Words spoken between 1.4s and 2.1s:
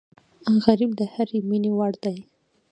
مینې وړ